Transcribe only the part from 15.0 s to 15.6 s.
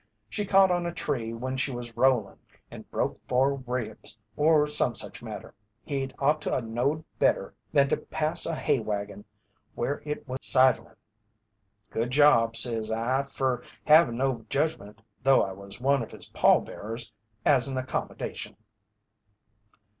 though I